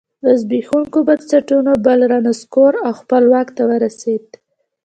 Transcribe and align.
له 0.23 0.31
زبېښونکو 0.41 0.97
بنسټونو 1.07 1.71
بل 1.85 1.99
رانسکور 2.13 2.73
او 2.85 2.91
خپله 2.99 3.25
واک 3.33 3.47
ته 3.57 3.63
ورسېږي. 3.69 4.35